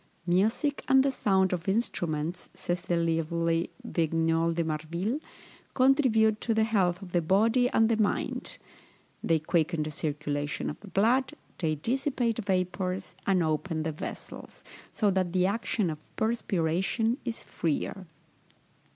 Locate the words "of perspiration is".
15.91-17.43